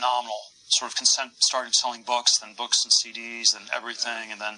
phenomenal. 0.00 0.40
Sort 0.68 0.92
of 0.92 0.96
consent, 0.96 1.32
started 1.42 1.74
selling 1.74 2.02
books, 2.02 2.38
then 2.38 2.54
books 2.56 2.78
and 2.84 2.92
CDs, 2.94 3.54
and 3.54 3.68
everything, 3.74 4.30
and 4.30 4.40
then 4.40 4.54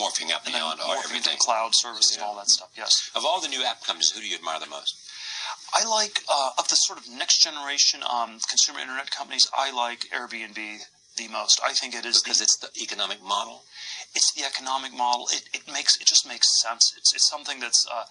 morphing 0.00 0.30
up 0.32 0.44
and 0.44 0.54
beyond 0.54 0.80
morphing 0.80 1.04
everything. 1.04 1.32
into 1.32 1.36
cloud 1.38 1.70
services 1.74 2.16
and 2.16 2.24
all 2.24 2.36
that 2.36 2.48
stuff. 2.48 2.68
Yes. 2.76 3.10
Of 3.16 3.24
all 3.24 3.40
the 3.40 3.48
new 3.48 3.64
app 3.64 3.82
companies, 3.84 4.10
who 4.12 4.20
do 4.20 4.28
you 4.28 4.36
admire 4.36 4.60
the 4.60 4.66
most? 4.68 4.94
I 5.80 5.88
like 5.88 6.20
uh, 6.32 6.50
of 6.58 6.68
the 6.68 6.76
sort 6.76 6.98
of 6.98 7.08
next 7.08 7.42
generation 7.42 8.00
um, 8.04 8.38
consumer 8.48 8.80
internet 8.80 9.10
companies. 9.10 9.46
I 9.56 9.72
like 9.72 10.00
Airbnb 10.12 10.56
the 11.16 11.28
most. 11.28 11.60
I 11.64 11.72
think 11.72 11.94
it 11.94 12.04
is 12.04 12.22
Because 12.22 12.38
the, 12.38 12.44
it's 12.44 12.56
the 12.58 12.70
economic 12.82 13.22
model. 13.22 13.62
it's 14.14 14.32
the 14.34 14.44
economic 14.44 14.92
model. 14.92 15.26
It, 15.32 15.44
it 15.54 15.72
makes 15.72 15.96
it 16.00 16.06
just 16.06 16.28
makes 16.28 16.48
sense. 16.62 16.92
It's 16.96 17.12
it's 17.14 17.28
something 17.28 17.60
that's 17.60 17.84
uh, 17.90 18.04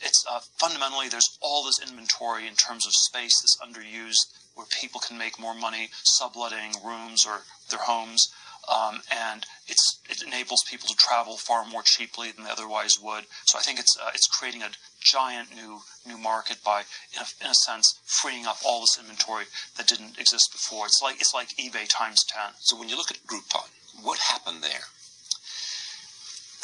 it's 0.00 0.24
uh, 0.30 0.40
fundamentally 0.58 1.08
there's 1.08 1.38
all 1.40 1.64
this 1.64 1.78
inventory 1.80 2.46
in 2.46 2.54
terms 2.54 2.86
of 2.86 2.92
space 2.92 3.34
that's 3.40 3.56
underused 3.62 4.26
where 4.60 4.68
people 4.80 5.00
can 5.00 5.16
make 5.16 5.40
more 5.40 5.54
money 5.54 5.88
subletting 6.04 6.72
rooms 6.84 7.24
or 7.24 7.40
their 7.70 7.80
homes. 7.80 8.28
Um, 8.68 9.00
and 9.10 9.46
it's 9.66 9.98
it 10.08 10.22
enables 10.22 10.62
people 10.68 10.86
to 10.88 10.94
travel 10.94 11.38
far 11.38 11.64
more 11.64 11.80
cheaply 11.82 12.30
than 12.30 12.44
they 12.44 12.50
otherwise 12.50 13.00
would. 13.02 13.24
So 13.46 13.58
I 13.58 13.62
think 13.62 13.80
it's 13.80 13.96
uh, 13.96 14.10
it's 14.14 14.28
creating 14.28 14.62
a 14.62 14.68
giant 15.00 15.48
new 15.56 15.80
new 16.06 16.18
market 16.18 16.58
by, 16.62 16.82
in 17.14 17.22
a, 17.24 17.26
in 17.42 17.50
a 17.50 17.54
sense, 17.54 17.98
freeing 18.04 18.44
up 18.44 18.58
all 18.64 18.80
this 18.82 18.98
inventory 19.00 19.46
that 19.78 19.88
didn't 19.88 20.18
exist 20.20 20.52
before. 20.52 20.84
It's 20.84 21.00
like 21.02 21.16
it's 21.16 21.32
like 21.32 21.56
eBay 21.56 21.88
times 21.88 22.22
ten. 22.22 22.52
So 22.60 22.78
when 22.78 22.90
you 22.90 22.96
look 22.98 23.10
at 23.10 23.24
Groupon, 23.26 23.66
what 24.02 24.18
happened 24.18 24.62
there? 24.62 24.84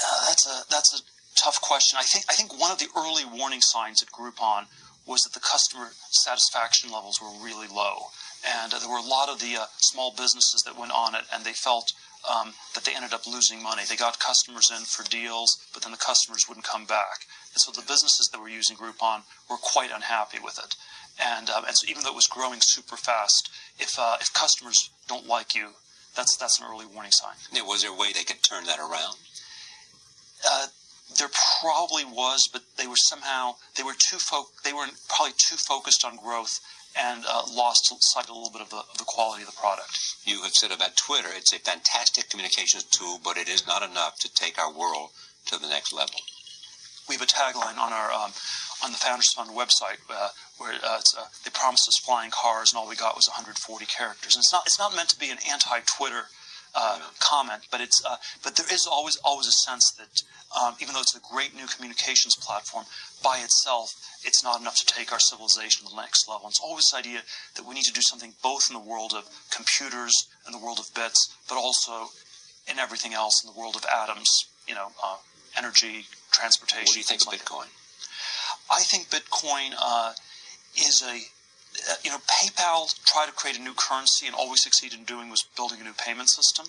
Uh, 0.04 0.26
that's 0.28 0.46
a 0.46 0.70
that's 0.70 0.92
a 1.00 1.02
tough 1.34 1.62
question. 1.62 1.98
I 1.98 2.04
think 2.04 2.26
I 2.28 2.34
think 2.34 2.60
one 2.60 2.70
of 2.70 2.78
the 2.78 2.92
early 2.94 3.24
warning 3.24 3.62
signs 3.62 4.02
at 4.02 4.12
Groupon 4.12 4.66
was 5.06 5.20
that 5.22 5.32
the 5.32 5.40
customer 5.40 5.90
satisfaction 6.10 6.90
levels 6.90 7.20
were 7.22 7.30
really 7.44 7.68
low, 7.68 8.10
and 8.44 8.74
uh, 8.74 8.78
there 8.78 8.90
were 8.90 8.98
a 8.98 9.06
lot 9.06 9.28
of 9.28 9.40
the 9.40 9.56
uh, 9.56 9.66
small 9.78 10.10
businesses 10.10 10.62
that 10.66 10.78
went 10.78 10.92
on 10.92 11.14
it, 11.14 11.22
and 11.32 11.44
they 11.44 11.52
felt 11.52 11.92
um, 12.28 12.54
that 12.74 12.84
they 12.84 12.94
ended 12.94 13.14
up 13.14 13.26
losing 13.26 13.62
money. 13.62 13.82
They 13.88 13.96
got 13.96 14.18
customers 14.18 14.70
in 14.70 14.84
for 14.84 15.08
deals, 15.08 15.56
but 15.72 15.82
then 15.82 15.92
the 15.92 15.98
customers 15.98 16.44
wouldn't 16.48 16.66
come 16.66 16.84
back, 16.84 17.24
and 17.54 17.60
so 17.60 17.70
the 17.70 17.86
businesses 17.86 18.28
that 18.32 18.40
were 18.40 18.48
using 18.48 18.76
Groupon 18.76 19.22
were 19.48 19.56
quite 19.62 19.90
unhappy 19.94 20.38
with 20.42 20.58
it. 20.58 20.74
And 21.22 21.48
um, 21.48 21.64
and 21.64 21.74
so 21.76 21.88
even 21.88 22.02
though 22.02 22.10
it 22.10 22.16
was 22.16 22.26
growing 22.26 22.60
super 22.60 22.96
fast, 22.96 23.48
if 23.78 23.98
uh, 23.98 24.16
if 24.20 24.32
customers 24.34 24.90
don't 25.08 25.26
like 25.26 25.54
you, 25.54 25.70
that's 26.14 26.36
that's 26.36 26.60
an 26.60 26.66
early 26.68 26.86
warning 26.86 27.12
sign. 27.12 27.36
Now, 27.52 27.66
Was 27.66 27.82
there 27.82 27.92
a 27.92 27.96
way 27.96 28.12
they 28.12 28.24
could 28.24 28.42
turn 28.42 28.64
that 28.64 28.78
around? 28.78 29.16
Uh, 30.44 30.66
there 31.16 31.30
probably 31.60 32.04
was, 32.04 32.48
but 32.52 32.62
they 32.76 32.86
were 32.86 32.96
somehow 32.96 33.56
they 33.76 33.82
were 33.82 33.94
too 33.98 34.18
fo- 34.18 34.50
they 34.64 34.72
were 34.72 34.86
probably 35.08 35.34
too 35.36 35.56
focused 35.56 36.04
on 36.04 36.16
growth 36.16 36.60
and 36.98 37.24
uh, 37.28 37.42
lost 37.52 37.92
sight 38.00 38.28
a 38.28 38.32
little 38.32 38.50
bit 38.50 38.62
of 38.62 38.70
the, 38.70 38.78
of 38.78 38.96
the 38.98 39.04
quality 39.04 39.42
of 39.42 39.50
the 39.50 39.60
product. 39.60 39.98
You 40.24 40.42
have 40.42 40.52
said 40.52 40.72
about 40.72 40.96
Twitter, 40.96 41.28
it's 41.30 41.52
a 41.52 41.58
fantastic 41.58 42.30
communications 42.30 42.84
tool, 42.84 43.20
but 43.22 43.36
it 43.36 43.48
is 43.48 43.66
not 43.66 43.82
enough 43.82 44.18
to 44.20 44.32
take 44.32 44.58
our 44.58 44.72
world 44.72 45.10
to 45.46 45.58
the 45.58 45.68
next 45.68 45.92
level. 45.92 46.16
We 47.08 47.14
have 47.16 47.22
a 47.22 47.26
tagline 47.26 47.78
on 47.78 47.92
our 47.92 48.10
um, 48.10 48.32
on 48.82 48.92
the 48.92 48.98
Founders 48.98 49.32
Fund 49.32 49.50
website 49.50 50.00
uh, 50.10 50.28
where 50.58 50.74
uh, 50.74 50.98
it's, 50.98 51.14
uh, 51.16 51.26
they 51.44 51.50
promised 51.50 51.88
us 51.88 51.98
flying 51.98 52.30
cars, 52.30 52.72
and 52.72 52.78
all 52.78 52.88
we 52.88 52.96
got 52.96 53.16
was 53.16 53.28
140 53.28 53.86
characters. 53.86 54.34
And 54.34 54.42
it's 54.42 54.52
not 54.52 54.62
it's 54.66 54.78
not 54.78 54.96
meant 54.96 55.08
to 55.10 55.18
be 55.18 55.30
an 55.30 55.38
anti-Twitter 55.50 56.26
uh, 56.76 56.98
comment, 57.18 57.62
but 57.70 57.80
it's 57.80 58.02
uh, 58.04 58.16
but 58.44 58.54
there 58.56 58.66
is 58.70 58.86
always 58.86 59.16
always 59.24 59.46
a 59.46 59.58
sense 59.64 59.90
that 59.98 60.22
um, 60.60 60.76
even 60.80 60.94
though 60.94 61.00
it's 61.00 61.16
a 61.16 61.32
great 61.32 61.54
new 61.56 61.66
communications 61.66 62.36
platform 62.36 62.84
by 63.24 63.38
itself, 63.38 63.90
it's 64.24 64.44
not 64.44 64.60
enough 64.60 64.76
to 64.76 64.86
take 64.86 65.12
our 65.12 65.18
civilization 65.18 65.86
to 65.86 65.94
the 65.94 66.00
next 66.00 66.28
level. 66.28 66.44
And 66.44 66.52
it's 66.52 66.60
always 66.62 66.84
this 66.92 66.98
idea 66.98 67.20
that 67.56 67.66
we 67.66 67.74
need 67.74 67.84
to 67.84 67.92
do 67.92 68.02
something 68.02 68.34
both 68.42 68.68
in 68.68 68.74
the 68.74 68.84
world 68.84 69.14
of 69.16 69.24
computers 69.50 70.14
and 70.44 70.54
the 70.54 70.62
world 70.62 70.78
of 70.78 70.86
bits, 70.94 71.34
but 71.48 71.56
also 71.56 72.12
in 72.70 72.78
everything 72.78 73.14
else 73.14 73.42
in 73.42 73.52
the 73.52 73.58
world 73.58 73.74
of 73.74 73.84
atoms. 73.88 74.28
You 74.68 74.74
know, 74.74 74.92
uh, 75.02 75.16
energy, 75.56 76.06
transportation. 76.30 76.84
What 76.86 76.94
do 76.94 77.00
you 77.00 77.04
think 77.04 77.22
of 77.22 77.28
like 77.28 77.38
that. 77.38 77.48
Bitcoin? 77.48 77.68
I 78.70 78.80
think 78.82 79.08
Bitcoin 79.08 79.74
uh, 79.80 80.12
is 80.76 81.02
a, 81.02 81.16
you 82.02 82.10
know, 82.10 82.18
PayPal 82.26 82.88
tried 83.04 83.26
to 83.26 83.32
create 83.32 83.58
a 83.58 83.62
new 83.62 83.74
currency 83.74 84.26
and 84.26 84.36
we 84.50 84.56
succeeded 84.56 84.98
in 84.98 85.04
doing 85.04 85.30
was 85.30 85.44
building 85.56 85.80
a 85.80 85.84
new 85.84 85.92
payment 85.92 86.30
system. 86.30 86.66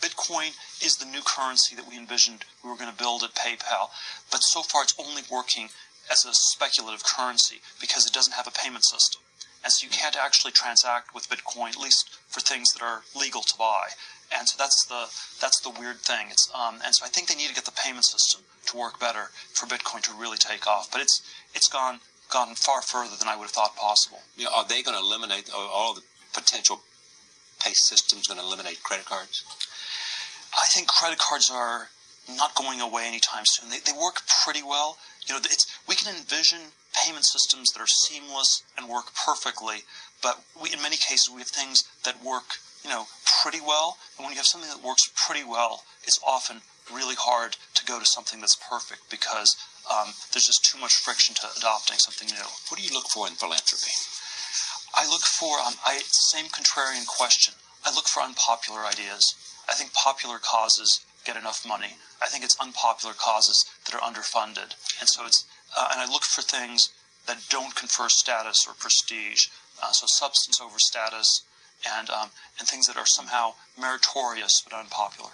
Bitcoin 0.00 0.50
is 0.82 0.96
the 0.96 1.06
new 1.06 1.22
currency 1.24 1.76
that 1.76 1.88
we 1.88 1.96
envisioned 1.96 2.44
we 2.64 2.70
were 2.70 2.76
going 2.76 2.90
to 2.90 2.96
build 2.96 3.22
at 3.22 3.34
PayPal, 3.34 3.90
but 4.30 4.38
so 4.38 4.62
far 4.62 4.82
it's 4.82 4.94
only 4.98 5.22
working 5.30 5.68
as 6.10 6.24
a 6.24 6.34
speculative 6.34 7.04
currency 7.04 7.60
because 7.80 8.06
it 8.06 8.12
doesn't 8.12 8.34
have 8.34 8.46
a 8.46 8.50
payment 8.50 8.84
system. 8.84 9.22
And 9.62 9.72
so 9.72 9.86
you 9.86 9.90
can't 9.90 10.16
actually 10.16 10.50
transact 10.50 11.14
with 11.14 11.28
Bitcoin, 11.28 11.70
at 11.70 11.78
least 11.78 12.10
for 12.28 12.40
things 12.40 12.72
that 12.72 12.82
are 12.82 13.02
legal 13.14 13.42
to 13.42 13.54
buy. 13.56 13.94
And 14.36 14.48
so 14.48 14.56
that's 14.58 14.86
the 14.88 15.06
that's 15.40 15.60
the 15.60 15.70
weird 15.70 15.98
thing. 15.98 16.28
It's 16.30 16.50
um, 16.54 16.80
and 16.84 16.94
so 16.94 17.04
I 17.04 17.08
think 17.08 17.28
they 17.28 17.36
need 17.36 17.48
to 17.48 17.54
get 17.54 17.66
the 17.66 17.78
payment 17.84 18.04
system 18.04 18.42
to 18.66 18.76
work 18.76 18.98
better 18.98 19.30
for 19.52 19.66
Bitcoin 19.66 20.00
to 20.02 20.12
really 20.14 20.38
take 20.38 20.66
off. 20.66 20.90
But 20.90 21.02
it's 21.02 21.22
it's 21.54 21.68
gone 21.68 22.00
gone 22.32 22.54
far 22.54 22.80
further 22.82 23.16
than 23.16 23.28
I 23.28 23.36
would 23.36 23.44
have 23.44 23.52
thought 23.52 23.76
possible. 23.76 24.20
You 24.36 24.44
know, 24.44 24.50
are 24.56 24.66
they 24.66 24.82
going 24.82 24.96
to 24.96 25.04
eliminate 25.04 25.50
all 25.54 25.94
the 25.94 26.02
potential 26.32 26.80
pay 27.60 27.72
systems? 27.74 28.26
Going 28.26 28.40
to 28.40 28.46
eliminate 28.46 28.82
credit 28.82 29.06
cards? 29.06 29.44
I 30.54 30.66
think 30.72 30.88
credit 30.88 31.18
cards 31.18 31.50
are 31.52 31.88
not 32.36 32.54
going 32.54 32.80
away 32.80 33.06
anytime 33.06 33.44
soon. 33.44 33.70
They, 33.70 33.78
they 33.78 33.92
work 33.92 34.22
pretty 34.44 34.62
well. 34.62 34.98
You 35.26 35.34
know, 35.34 35.40
it's 35.44 35.66
we 35.88 35.94
can 35.94 36.14
envision 36.14 36.58
payment 37.04 37.24
systems 37.24 37.72
that 37.72 37.80
are 37.80 37.86
seamless 37.86 38.62
and 38.76 38.88
work 38.88 39.06
perfectly, 39.26 39.84
but 40.22 40.40
we, 40.60 40.72
in 40.72 40.82
many 40.82 40.96
cases 40.96 41.30
we 41.32 41.40
have 41.40 41.48
things 41.48 41.84
that 42.04 42.22
work, 42.24 42.60
you 42.84 42.90
know, 42.90 43.04
pretty 43.42 43.60
well. 43.60 43.96
And 44.16 44.24
when 44.24 44.32
you 44.32 44.38
have 44.38 44.46
something 44.46 44.70
that 44.70 44.84
works 44.86 45.10
pretty 45.26 45.44
well, 45.44 45.82
it's 46.04 46.20
often 46.26 46.60
really 46.92 47.14
hard 47.16 47.56
to 47.74 47.84
go 47.84 47.98
to 47.98 48.04
something 48.04 48.40
that's 48.40 48.56
perfect 48.56 49.10
because 49.10 49.56
um, 49.90 50.14
there's 50.32 50.46
just 50.46 50.64
too 50.64 50.78
much 50.78 50.94
friction 50.94 51.34
to 51.36 51.48
adopting 51.56 51.98
something 51.98 52.28
new. 52.28 52.48
What 52.68 52.78
do 52.78 52.84
you 52.84 52.94
look 52.94 53.08
for 53.08 53.26
in 53.26 53.34
philanthropy? 53.34 53.92
I 54.94 55.08
look 55.08 55.22
for 55.22 55.58
um, 55.58 55.74
I 55.84 56.02
same 56.06 56.46
contrarian 56.46 57.06
question. 57.06 57.54
I 57.84 57.94
look 57.94 58.06
for 58.06 58.22
unpopular 58.22 58.84
ideas. 58.84 59.34
I 59.68 59.74
think 59.74 59.92
popular 59.92 60.38
causes 60.38 61.00
get 61.24 61.36
enough 61.36 61.66
money. 61.66 61.96
I 62.20 62.26
think 62.26 62.44
it's 62.44 62.58
unpopular 62.60 63.14
causes 63.14 63.64
that 63.84 63.94
are 63.94 64.00
underfunded, 64.00 64.74
and 65.00 65.08
so 65.08 65.26
it's 65.26 65.44
uh, 65.76 65.88
and 65.92 66.00
I 66.00 66.12
look 66.12 66.24
for 66.24 66.42
things 66.42 66.90
that 67.26 67.48
don't 67.48 67.74
confer 67.74 68.08
status 68.08 68.66
or 68.66 68.74
prestige. 68.74 69.46
Uh, 69.82 69.92
so 69.92 70.06
substance 70.06 70.60
over 70.60 70.78
status, 70.78 71.42
and 71.88 72.10
um, 72.10 72.30
and 72.58 72.68
things 72.68 72.86
that 72.86 72.96
are 72.96 73.06
somehow 73.06 73.54
meritorious 73.78 74.62
but 74.62 74.76
unpopular. 74.76 75.30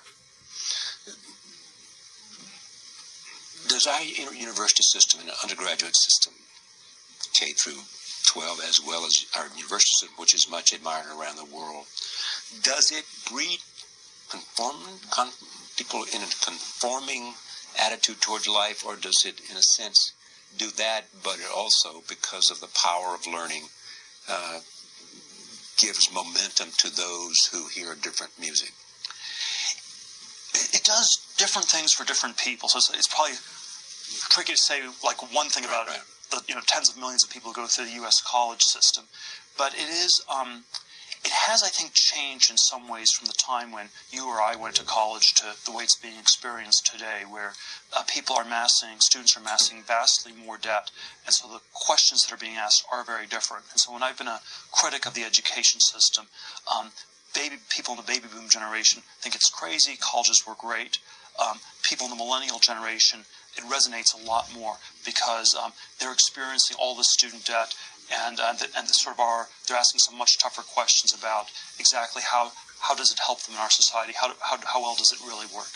Does 3.69 3.87
our 3.87 4.03
university 4.03 4.83
system 4.83 5.21
and 5.21 5.31
undergraduate 5.43 5.97
system, 5.97 6.33
K 7.35 7.53
through 7.53 7.83
12, 8.27 8.61
as 8.69 8.81
well 8.85 9.05
as 9.05 9.27
our 9.37 9.47
university 9.57 9.93
system, 10.01 10.17
which 10.19 10.35
is 10.35 10.51
much 10.51 10.73
admired 10.73 11.07
around 11.07 11.37
the 11.37 11.45
world, 11.45 11.85
does 12.63 12.91
it 12.91 13.05
breed 13.31 13.59
conform, 14.31 14.77
con, 15.11 15.29
people 15.77 16.05
in 16.15 16.23
a 16.23 16.31
conforming 16.45 17.35
attitude 17.79 18.21
towards 18.21 18.49
life, 18.49 18.85
or 18.85 18.97
does 18.97 19.25
it, 19.27 19.41
in 19.51 19.57
a 19.57 19.63
sense, 19.63 20.13
do 20.57 20.71
that, 20.71 21.05
but 21.23 21.39
it 21.39 21.51
also, 21.55 22.03
because 22.09 22.51
of 22.51 22.61
the 22.61 22.73
power 22.75 23.15
of 23.15 23.27
learning, 23.27 23.69
uh, 24.29 24.61
gives 25.77 26.13
momentum 26.13 26.69
to 26.79 26.91
those 26.95 27.47
who 27.53 27.69
hear 27.69 27.95
different 27.95 28.33
music? 28.41 28.73
it, 30.55 30.77
it 30.77 30.85
does 30.85 31.28
different 31.39 31.69
things 31.69 31.93
for 31.93 32.05
different 32.05 32.37
people. 32.37 32.69
So 32.69 32.79
it's, 32.79 32.91
it's 32.91 33.09
probably 33.09 33.37
tricky 34.29 34.53
to 34.53 34.59
say 34.59 34.83
like 35.03 35.23
one 35.33 35.49
thing 35.49 35.65
about 35.65 35.87
Right, 35.89 36.01
the 36.31 36.43
you 36.49 36.55
know 36.55 36.61
tens 36.67 36.91
of 36.91 36.99
millions 36.99 37.25
of 37.25 37.31
people 37.31 37.51
who 37.53 37.63
go 37.63 37.67
through 37.67 37.87
the 37.87 37.99
U.S. 38.05 38.21
college 38.21 38.63
system, 38.63 39.05
but 39.57 39.75
it 39.75 39.89
is. 39.89 40.23
Um, 40.29 40.65
it 41.25 41.33
has, 41.33 41.65
I 41.65 41.69
think, 41.69 41.95
changed 41.95 42.49
in 42.49 42.57
some 42.57 42.87
ways 42.87 43.11
from 43.11 43.27
the 43.27 43.35
time 43.35 43.73
when 43.73 43.89
you 44.13 44.29
or 44.29 44.41
I 44.41 44.55
went 44.55 44.77
to 44.77 44.85
college 44.85 45.35
to 45.35 45.47
the 45.67 45.73
way 45.73 45.83
it's 45.83 45.97
being 45.97 46.17
experienced 46.17 46.87
today, 46.87 47.23
where 47.29 47.55
uh, 47.93 48.05
people 48.05 48.37
are 48.37 48.45
massing, 48.45 49.01
students 49.01 49.37
are 49.37 49.41
massing 49.41 49.83
vastly 49.83 50.33
more 50.33 50.59
debt, 50.59 50.93
and 51.27 51.35
so 51.35 51.49
the 51.49 51.61
questions 51.75 52.23
that 52.23 52.33
are 52.33 52.39
being 52.39 52.55
asked 52.55 52.85
are 52.93 53.03
very 53.03 53.27
different. 53.27 53.65
And 53.73 53.81
so 53.81 53.93
when 53.93 54.05
I've 54.05 54.17
been 54.17 54.29
a 54.29 54.41
critic 54.71 55.07
of 55.07 55.15
the 55.15 55.25
education 55.25 55.81
system, 55.81 56.27
um, 56.73 56.93
baby 57.35 57.57
people 57.69 57.95
in 57.95 57.99
the 57.99 58.07
baby 58.07 58.27
boom 58.33 58.49
generation 58.49 59.03
think 59.21 59.35
it's 59.35 59.51
crazy. 59.51 59.99
Colleges 60.01 60.45
were 60.47 60.55
great. 60.55 60.99
Um, 61.39 61.61
people 61.83 62.07
in 62.07 62.11
the 62.11 62.17
millennial 62.17 62.59
generation, 62.59 63.25
it 63.57 63.65
resonates 63.65 64.15
a 64.15 64.27
lot 64.27 64.53
more 64.55 64.77
because 65.05 65.55
um, 65.55 65.73
they're 66.01 66.13
experiencing 66.13 66.77
all 66.81 66.95
the 66.95 67.05
student 67.05 67.47
debt 67.47 67.75
and 68.27 68.41
uh, 68.41 68.53
the, 68.55 68.69
and 68.77 68.89
the 68.89 68.93
sort 68.93 69.17
of 69.17 69.21
are 69.21 69.49
they're 69.67 69.77
asking 69.77 69.99
some 69.99 70.17
much 70.17 70.39
tougher 70.39 70.63
questions 70.63 71.13
about 71.13 71.47
exactly 71.79 72.23
how 72.25 72.53
how 72.81 72.95
does 72.95 73.13
it 73.13 73.19
help 73.19 73.43
them 73.43 73.55
in 73.55 73.61
our 73.61 73.71
society? 73.71 74.15
How, 74.15 74.29
do, 74.29 74.35
how, 74.41 74.57
how 74.65 74.81
well 74.81 74.95
does 74.95 75.11
it 75.13 75.19
really 75.27 75.47
work? 75.55 75.75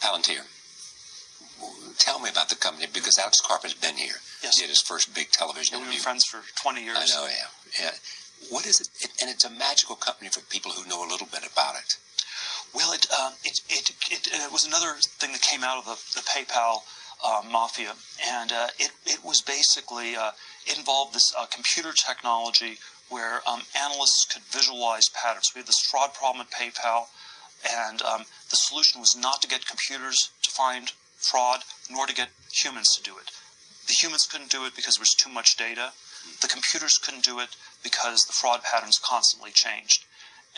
Palantir. 0.00 0.48
Tell 1.98 2.18
me 2.18 2.30
about 2.30 2.48
the 2.48 2.56
company 2.56 2.86
because 2.92 3.18
Alex 3.18 3.42
Carpenter's 3.42 3.74
been 3.74 3.96
here. 3.96 4.16
Yes. 4.42 4.58
Did 4.58 4.70
his 4.70 4.80
first 4.80 5.14
big 5.14 5.30
television 5.30 5.78
we've 5.80 5.90
been 5.90 5.98
friends 6.00 6.24
for 6.24 6.40
20 6.62 6.82
years. 6.82 6.96
I 6.96 7.04
know, 7.04 7.28
yeah, 7.28 7.84
yeah. 7.84 7.90
What 8.48 8.64
is 8.64 8.80
it? 8.80 8.88
it? 9.04 9.10
And 9.20 9.28
it's 9.28 9.44
a 9.44 9.50
magical 9.50 9.96
company 9.96 10.30
for 10.30 10.40
people 10.40 10.72
who 10.72 10.88
know 10.88 11.04
a 11.04 11.08
little 11.08 11.28
bit 11.28 11.44
about 11.44 11.76
it. 11.76 11.96
Well, 12.74 12.92
it 12.92 13.06
uh, 13.10 13.32
it 13.44 13.60
it, 13.68 13.90
it 14.10 14.28
uh, 14.34 14.48
was 14.52 14.64
another 14.64 14.94
thing 15.00 15.32
that 15.32 15.42
came 15.42 15.64
out 15.64 15.78
of 15.78 15.84
the, 15.86 16.20
the 16.20 16.24
PayPal 16.26 16.82
uh, 17.24 17.42
mafia, 17.50 17.94
and 18.24 18.52
uh, 18.52 18.68
it 18.78 18.92
it 19.06 19.24
was 19.24 19.40
basically 19.42 20.14
uh, 20.16 20.32
involved 20.66 21.14
this 21.14 21.32
uh, 21.36 21.46
computer 21.46 21.92
technology 21.92 22.78
where 23.08 23.42
um, 23.48 23.62
analysts 23.74 24.24
could 24.32 24.42
visualize 24.42 25.08
patterns. 25.08 25.50
We 25.54 25.60
had 25.60 25.66
this 25.66 25.82
fraud 25.90 26.14
problem 26.14 26.46
at 26.46 26.52
PayPal, 26.52 27.06
and 27.68 28.00
um, 28.02 28.24
the 28.50 28.56
solution 28.56 29.00
was 29.00 29.16
not 29.16 29.42
to 29.42 29.48
get 29.48 29.66
computers 29.66 30.30
to 30.42 30.50
find 30.50 30.92
fraud, 31.18 31.60
nor 31.90 32.06
to 32.06 32.14
get 32.14 32.30
humans 32.52 32.88
to 32.96 33.02
do 33.02 33.18
it. 33.18 33.30
The 33.88 33.96
humans 34.00 34.26
couldn't 34.30 34.50
do 34.50 34.64
it 34.64 34.76
because 34.76 34.94
there 34.94 35.02
was 35.02 35.14
too 35.18 35.30
much 35.30 35.56
data. 35.56 35.92
The 36.40 36.48
computers 36.48 36.98
couldn't 36.98 37.24
do 37.24 37.40
it 37.40 37.56
because 37.82 38.20
the 38.22 38.32
fraud 38.32 38.62
patterns 38.62 39.00
constantly 39.02 39.50
changed. 39.50 40.04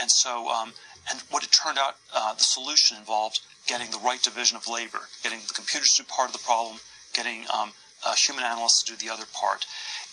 And 0.02 0.10
so, 0.10 0.50
um, 0.50 0.72
and 1.08 1.20
what 1.30 1.44
it 1.44 1.50
turned 1.52 1.78
out, 1.78 1.94
uh, 2.12 2.34
the 2.34 2.42
solution 2.42 2.96
involved 2.98 3.38
getting 3.68 3.88
the 3.92 4.02
right 4.02 4.20
division 4.20 4.56
of 4.56 4.66
labor, 4.66 5.06
getting 5.22 5.38
the 5.46 5.54
computers 5.54 5.88
to 5.96 6.02
do 6.02 6.08
part 6.10 6.28
of 6.28 6.32
the 6.34 6.42
problem, 6.42 6.78
getting 7.14 7.46
um, 7.54 7.70
uh, 8.04 8.12
human 8.26 8.42
analysts 8.42 8.82
to 8.82 8.92
do 8.92 8.98
the 8.98 9.12
other 9.12 9.24
part. 9.32 9.64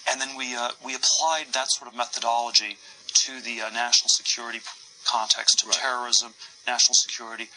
And 0.07 0.21
then 0.21 0.37
we, 0.37 0.55
uh, 0.55 0.69
we 0.85 0.93
applied 0.93 1.47
that 1.53 1.71
sort 1.73 1.89
of 1.89 1.97
methodology 1.97 2.77
to 3.25 3.41
the 3.41 3.61
uh, 3.65 3.69
national 3.73 4.09
security 4.13 4.61
context, 5.09 5.59
to 5.59 5.65
Right. 5.65 5.75
terrorism, 5.75 6.33
national 6.67 6.93
security. 6.93 7.49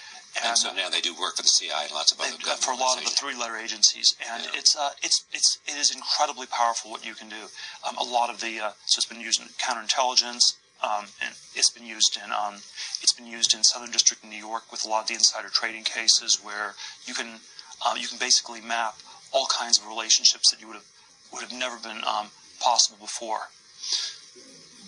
And, 0.43 0.56
so 0.56 0.73
now 0.73 0.88
they 0.88 1.02
do 1.02 1.12
work 1.12 1.37
for 1.37 1.43
the 1.43 1.49
CIA 1.49 1.85
and 1.85 1.93
lots 1.93 2.12
of 2.12 2.20
other 2.20 2.31
government 2.38 2.64
for 2.64 2.73
a 2.73 2.76
lot 2.76 2.96
of 2.96 3.05
the 3.05 3.11
three-letter 3.11 3.58
agencies, 3.58 4.14
and 4.32 4.43
Yeah. 4.43 4.58
it's 4.58 4.75
uh, 4.75 4.88
it's 5.02 5.25
it's 5.31 5.58
it 5.69 5.76
is 5.76 5.90
incredibly 5.90 6.46
powerful 6.46 6.90
what 6.90 7.05
you 7.05 7.12
can 7.14 7.28
do. 7.28 7.50
Um, 7.85 7.99
a 7.99 8.02
lot 8.02 8.31
of 8.31 8.40
the 8.40 8.58
uh, 8.58 8.73
so 8.87 8.96
it's 8.99 9.05
been 9.06 9.20
used 9.20 9.43
in 9.43 9.49
counterintelligence, 9.61 10.40
um, 10.82 11.06
and 11.23 11.34
it's 11.55 11.70
been 11.70 11.87
used 11.87 12.19
in 12.23 12.31
um, 12.32 12.55
it's 13.02 13.12
been 13.12 13.26
used 13.26 13.55
in 13.55 13.62
Southern 13.62 13.90
District 13.90 14.23
in 14.25 14.31
New 14.31 14.43
York 14.43 14.70
with 14.70 14.84
a 14.84 14.88
lot 14.88 15.02
of 15.02 15.08
the 15.08 15.14
insider 15.14 15.49
trading 15.49 15.84
cases 15.84 16.40
where 16.43 16.75
you 17.06 17.14
can 17.14 17.40
uh, 17.87 17.94
you 17.99 18.08
can 18.08 18.19
basically 18.19 18.61
map 18.61 18.94
all 19.32 19.46
kinds 19.46 19.79
of 19.79 19.87
relationships 19.87 20.50
that 20.50 20.61
you 20.61 20.67
would 20.67 20.76
have 20.76 20.88
would 21.32 21.43
have 21.43 21.52
never 21.52 21.76
been 21.79 22.02
um, 22.05 22.29
possible 22.61 22.99
before. 23.00 23.49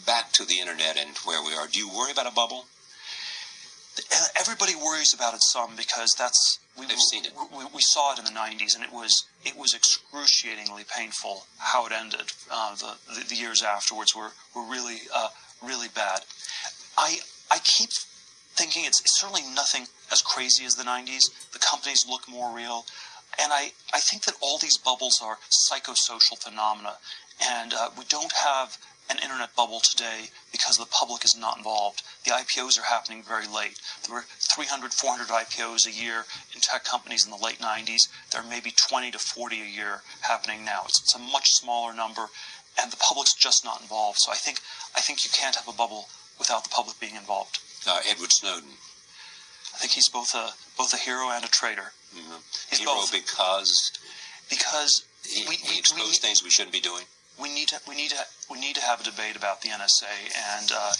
Back 0.06 0.32
to 0.32 0.44
the 0.44 0.60
internet 0.60 0.98
and 0.98 1.16
where 1.24 1.42
we 1.42 1.54
are. 1.54 1.66
Do 1.66 1.78
you 1.78 1.88
worry 1.88 2.12
about 2.12 2.26
a 2.26 2.34
bubble? 2.34 2.66
Everybody 4.38 4.74
worries 4.74 5.14
about 5.14 5.34
it 5.34 5.40
some 5.42 5.76
because 5.76 6.10
that's 6.18 6.58
we, 6.76 6.86
They've 6.86 6.98
seen 6.98 7.24
it. 7.24 7.32
We, 7.56 7.64
we 7.72 7.80
saw 7.80 8.12
it 8.12 8.18
in 8.18 8.24
the 8.24 8.32
'90s, 8.32 8.74
and 8.74 8.82
it 8.82 8.92
was 8.92 9.24
it 9.44 9.56
was 9.56 9.74
excruciatingly 9.74 10.84
painful 10.92 11.46
how 11.58 11.86
it 11.86 11.92
ended. 11.92 12.32
Uh, 12.50 12.74
the, 12.74 12.94
the 13.14 13.28
the 13.28 13.36
years 13.36 13.62
afterwards 13.62 14.14
were 14.14 14.32
were 14.54 14.68
really 14.68 14.98
uh, 15.14 15.28
really 15.66 15.88
bad. 15.88 16.20
I 16.96 17.18
I 17.50 17.58
keep 17.58 17.90
thinking 18.54 18.84
it's, 18.84 19.02
certainly 19.18 19.42
nothing 19.54 19.86
as 20.12 20.22
crazy 20.22 20.64
as 20.64 20.74
the 20.74 20.84
'90s. 20.84 21.24
The 21.52 21.58
companies 21.58 22.04
look 22.08 22.28
more 22.28 22.54
real, 22.54 22.86
and 23.40 23.52
I 23.52 23.72
I 23.92 24.00
think 24.00 24.24
that 24.24 24.36
all 24.40 24.58
these 24.58 24.78
bubbles 24.78 25.20
are 25.22 25.38
psychosocial 25.70 26.38
phenomena, 26.38 26.94
and 27.42 27.74
uh, 27.74 27.90
we 27.98 28.04
don't 28.08 28.32
have 28.32 28.78
an 29.10 29.18
internet 29.18 29.54
bubble 29.54 29.80
today 29.80 30.30
because 30.50 30.78
the 30.78 30.86
public 30.86 31.24
is 31.24 31.36
not 31.36 31.58
involved. 31.58 32.02
The 32.24 32.30
IPOs 32.30 32.78
are 32.78 32.84
happening 32.84 33.22
very 33.22 33.46
late. 33.46 33.78
There 34.06 34.14
were 34.14 34.24
300, 34.54 34.92
400 34.94 35.28
IPOs 35.28 35.86
a 35.86 35.92
year 35.92 36.24
in 36.54 36.60
tech 36.60 36.84
companies 36.84 37.24
in 37.24 37.30
the 37.30 37.36
late 37.36 37.58
90s. 37.58 38.08
There 38.32 38.40
are 38.40 38.48
maybe 38.48 38.72
20 38.88 39.10
to 39.10 39.18
40 39.18 39.60
a 39.60 39.64
year 39.64 40.02
happening 40.22 40.64
now. 40.64 40.82
It's, 40.86 41.00
it's 41.02 41.14
a 41.14 41.18
much 41.18 41.48
smaller 41.48 41.92
number, 41.92 42.28
and 42.80 42.90
the 42.92 42.96
public's 42.96 43.34
just 43.34 43.64
not 43.64 43.80
involved. 43.80 44.18
So 44.20 44.32
I 44.32 44.36
think 44.36 44.58
I 44.96 45.00
think 45.00 45.24
you 45.24 45.30
can't 45.32 45.56
have 45.56 45.68
a 45.68 45.72
bubble 45.76 46.08
without 46.38 46.64
the 46.64 46.70
public 46.70 46.98
being 47.00 47.16
involved. 47.16 47.58
Uh, 47.86 48.00
Edward 48.08 48.32
Snowden, 48.32 48.70
I 49.74 49.78
think 49.78 49.92
he's 49.92 50.08
both 50.08 50.34
a 50.34 50.50
both 50.76 50.92
a 50.92 50.96
hero 50.96 51.30
and 51.30 51.44
a 51.44 51.48
traitor 51.48 51.92
mhm. 52.14 52.40
He's 52.70 52.78
hero 52.80 52.94
both. 52.94 53.12
because 53.12 53.70
because 54.50 55.04
he, 55.24 55.44
We- 55.48 55.56
he 55.56 55.78
exposed 55.78 56.10
we- 56.22 56.26
things 56.28 56.42
we 56.42 56.50
shouldn't 56.50 56.72
be 56.72 56.80
doing. 56.80 57.04
we 57.38 57.52
need 57.52 57.68
to 57.68 57.80
we 57.88 57.94
need 57.94 58.10
to 58.10 58.22
we 58.50 58.58
need 58.60 58.74
to 58.76 58.82
have 58.82 59.00
a 59.00 59.04
debate 59.04 59.36
about 59.36 59.60
the 59.62 59.68
NSA 59.68 60.14
and 60.56 60.70
uh, 60.72 60.92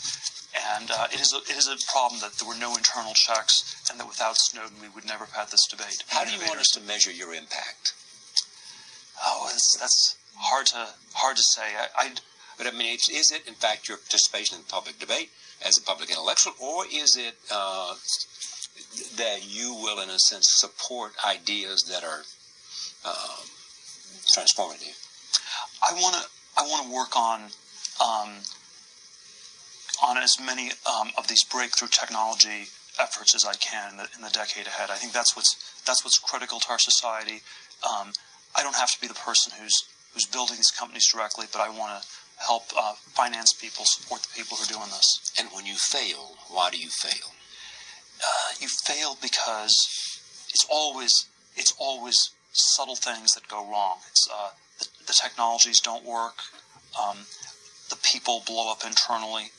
and 0.77 0.91
uh, 0.91 1.07
it 1.13 1.21
is 1.21 1.33
a, 1.33 1.39
it 1.51 1.57
is 1.59 1.67
a 1.67 1.77
problem 1.91 2.21
that 2.21 2.33
there 2.39 2.47
were 2.49 2.55
no 2.55 2.77
internal 2.77 3.13
checks 3.15 3.75
and 3.91 3.99
that 3.99 4.07
without 4.07 4.37
Snowden 4.39 4.79
we 4.81 4.89
would 4.89 5.05
never 5.05 5.25
have 5.27 5.35
had 5.35 5.49
this 5.51 5.67
debate. 5.67 6.03
How 6.09 6.25
do 6.25 6.31
you 6.33 6.39
want 6.47 6.61
us 6.61 6.71
to 6.75 6.81
measure 6.81 7.11
your 7.11 7.35
impact? 7.35 7.93
Oh, 9.25 9.49
that's, 9.51 9.77
that's 9.79 10.17
hard 10.37 10.67
to 10.67 10.89
hard 11.15 11.37
to 11.37 11.43
say. 11.43 11.63
I, 11.63 11.87
I 11.97 12.15
But 12.59 12.67
I 12.67 12.71
mean, 12.71 12.95
is 12.95 13.33
it 13.33 13.47
in 13.47 13.55
fact 13.55 13.89
your 13.89 13.99
participation 13.99 14.59
in 14.59 14.65
public 14.65 14.99
debate 14.99 15.31
as 15.65 15.79
a 15.79 15.83
public 15.83 16.11
intellectual, 16.11 16.55
or 16.61 16.85
is 16.87 17.17
it 17.17 17.35
uh, 17.51 17.95
that 19.17 19.43
you 19.47 19.75
will, 19.75 20.01
in 20.01 20.11
a 20.11 20.19
sense, 20.19 20.47
support 20.51 21.13
ideas 21.25 21.83
that 21.91 22.05
are 22.05 22.23
um, 23.05 23.45
transformative? 24.35 24.99
I 25.83 25.95
want 25.95 26.15
to 26.17 26.25
I 26.57 26.63
want 26.63 26.87
to 26.87 26.95
work 26.95 27.17
on 27.17 27.51
um, 28.01 28.31
on 30.03 30.19
as 30.19 30.37
many 30.45 30.71
um, 30.87 31.11
of 31.19 31.29
these 31.29 31.45
breakthrough 31.45 31.89
technology 31.89 32.69
efforts 33.01 33.35
as 33.35 33.45
I 33.45 33.55
can 33.55 33.93
in 33.93 33.97
the, 33.97 34.09
in 34.17 34.23
the 34.23 34.31
decade 34.31 34.67
ahead. 34.67 34.91
I 34.91 34.95
think 34.95 35.13
that's 35.13 35.35
what's 35.37 35.57
that's 35.87 36.05
what's 36.05 36.19
critical 36.19 36.61
to 36.61 36.69
our 36.71 36.79
society. 36.79 37.43
Um, 37.83 38.13
I 38.57 38.63
don't 38.63 38.77
have 38.77 38.91
to 38.93 39.01
be 39.01 39.09
the 39.09 39.15
person 39.15 39.53
who's 39.59 39.85
who's 40.15 40.27
building 40.27 40.57
these 40.57 40.71
companies 40.71 41.11
directly, 41.13 41.47
but 41.53 41.61
I 41.61 41.69
want 41.69 42.01
to 42.01 42.09
help 42.39 42.65
uh, 42.79 42.95
finance 43.15 43.53
people, 43.53 43.85
support 43.85 44.23
the 44.23 44.29
people 44.35 44.57
who 44.57 44.65
are 44.65 44.79
doing 44.79 44.91
this. 44.91 45.33
And 45.39 45.49
when 45.53 45.67
you 45.67 45.75
fail, 45.75 46.37
why 46.49 46.71
do 46.71 46.79
you 46.79 46.89
fail? 46.89 47.35
Uh, 48.23 48.55
you 48.61 48.69
fail 48.87 49.19
because 49.21 49.75
it's 50.51 50.67
always 50.71 51.13
it's 51.57 51.75
always 51.79 52.17
subtle 52.53 52.97
things 52.97 53.33
that 53.33 53.47
go 53.49 53.69
wrong. 53.69 53.99
It's 54.11 54.29
uh, 54.33 54.51
the, 54.79 54.87
the 55.07 55.13
technologies 55.13 55.81
don't 55.81 56.05
work. 56.05 56.39
Um, 56.99 57.19
the 57.91 57.97
people 57.97 58.43
blow 58.47 58.71
up 58.71 58.85
internally. 58.87 59.51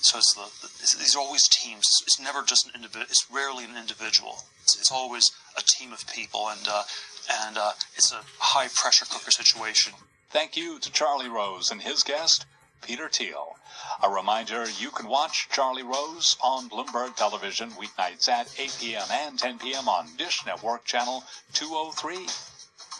So 0.00 0.18
it's 0.18 0.34
the, 0.34 0.46
it's, 0.80 0.94
these 0.94 1.16
are 1.16 1.20
always 1.20 1.48
teams. 1.48 1.84
It's 2.02 2.20
never 2.20 2.42
just 2.42 2.66
an 2.66 2.72
individual. 2.74 3.06
It's 3.10 3.26
rarely 3.32 3.64
an 3.64 3.76
individual. 3.76 4.44
It's, 4.62 4.78
it's 4.78 4.92
always 4.92 5.24
a 5.56 5.62
team 5.62 5.92
of 5.92 6.06
people, 6.06 6.48
and 6.48 6.60
uh, 6.68 6.84
and 7.28 7.58
uh, 7.58 7.72
it's 7.94 8.12
a 8.12 8.20
high 8.38 8.68
pressure 8.68 9.04
cooker 9.04 9.30
situation. 9.30 9.92
Thank 10.30 10.56
you 10.56 10.78
to 10.78 10.92
Charlie 10.92 11.28
Rose 11.28 11.70
and 11.70 11.82
his 11.82 12.02
guest, 12.02 12.46
Peter 12.82 13.08
Thiel. 13.08 13.56
A 14.02 14.10
reminder 14.10 14.66
you 14.78 14.90
can 14.90 15.08
watch 15.08 15.48
Charlie 15.50 15.82
Rose 15.82 16.36
on 16.42 16.68
Bloomberg 16.68 17.16
Television 17.16 17.70
weeknights 17.72 18.28
at 18.28 18.52
8 18.58 18.76
p.m. 18.80 19.06
and 19.10 19.38
10 19.38 19.58
p.m. 19.58 19.88
on 19.88 20.08
Dish 20.16 20.44
Network 20.46 20.84
Channel 20.84 21.24
203. 21.54 22.26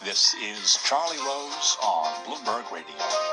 This 0.03 0.33
is 0.35 0.77
Charlie 0.83 1.17
Rose 1.17 1.77
on 1.83 2.13
Bloomberg 2.25 2.71
Radio. 2.71 3.28